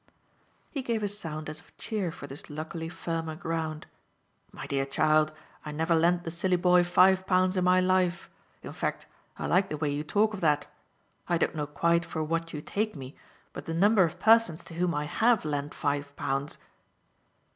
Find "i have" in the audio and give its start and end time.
14.95-15.45